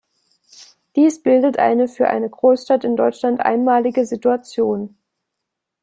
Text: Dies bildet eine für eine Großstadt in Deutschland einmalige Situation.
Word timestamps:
Dies 0.95 1.21
bildet 1.21 1.59
eine 1.59 1.87
für 1.87 2.07
eine 2.09 2.27
Großstadt 2.27 2.83
in 2.85 2.95
Deutschland 2.95 3.39
einmalige 3.39 4.07
Situation. 4.07 4.97